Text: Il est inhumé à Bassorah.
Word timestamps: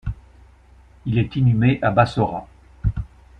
Il 1.05 1.19
est 1.19 1.35
inhumé 1.35 1.77
à 1.83 1.91
Bassorah. 1.91 2.47